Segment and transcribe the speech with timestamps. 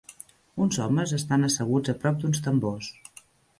[0.65, 2.93] Uns homes estan asseguts a prop d'uns tambors.